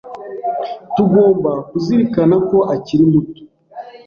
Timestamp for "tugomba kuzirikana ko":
0.95-2.57